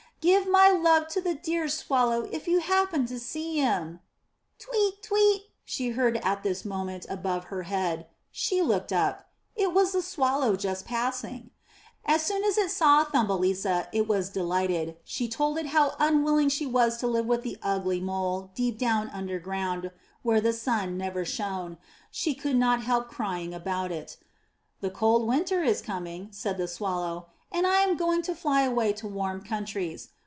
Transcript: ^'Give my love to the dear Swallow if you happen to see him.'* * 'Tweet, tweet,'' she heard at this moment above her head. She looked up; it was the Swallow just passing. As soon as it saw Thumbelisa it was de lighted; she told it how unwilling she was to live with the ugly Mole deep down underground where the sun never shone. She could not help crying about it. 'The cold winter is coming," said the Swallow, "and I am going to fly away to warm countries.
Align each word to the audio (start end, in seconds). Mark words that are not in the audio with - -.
^'Give 0.21 0.45
my 0.45 0.69
love 0.69 1.07
to 1.07 1.19
the 1.19 1.33
dear 1.33 1.67
Swallow 1.67 2.29
if 2.31 2.47
you 2.47 2.59
happen 2.59 3.07
to 3.07 3.19
see 3.19 3.57
him.'* 3.57 4.01
* 4.33 4.59
'Tweet, 4.59 5.01
tweet,'' 5.01 5.47
she 5.65 5.89
heard 5.89 6.17
at 6.17 6.43
this 6.43 6.63
moment 6.63 7.07
above 7.09 7.45
her 7.45 7.63
head. 7.63 8.05
She 8.29 8.61
looked 8.61 8.93
up; 8.93 9.31
it 9.55 9.73
was 9.73 9.93
the 9.93 10.03
Swallow 10.03 10.55
just 10.55 10.85
passing. 10.85 11.49
As 12.05 12.21
soon 12.21 12.43
as 12.43 12.59
it 12.59 12.69
saw 12.69 13.03
Thumbelisa 13.03 13.87
it 13.91 14.07
was 14.07 14.29
de 14.29 14.43
lighted; 14.43 14.95
she 15.03 15.27
told 15.27 15.57
it 15.57 15.65
how 15.67 15.95
unwilling 15.97 16.49
she 16.49 16.67
was 16.67 16.97
to 16.97 17.07
live 17.07 17.25
with 17.25 17.41
the 17.41 17.57
ugly 17.63 17.99
Mole 17.99 18.51
deep 18.53 18.77
down 18.77 19.09
underground 19.09 19.89
where 20.21 20.39
the 20.39 20.53
sun 20.53 20.99
never 20.99 21.25
shone. 21.25 21.79
She 22.11 22.35
could 22.35 22.57
not 22.57 22.83
help 22.83 23.09
crying 23.09 23.55
about 23.55 23.91
it. 23.91 24.17
'The 24.81 24.91
cold 24.91 25.25
winter 25.27 25.63
is 25.63 25.81
coming," 25.81 26.27
said 26.29 26.57
the 26.59 26.67
Swallow, 26.67 27.25
"and 27.53 27.67
I 27.67 27.81
am 27.81 27.97
going 27.97 28.21
to 28.21 28.33
fly 28.33 28.61
away 28.61 28.93
to 28.93 29.07
warm 29.09 29.43
countries. 29.43 30.07